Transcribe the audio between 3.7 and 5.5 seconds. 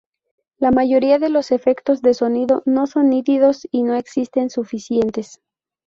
no existen suficientes.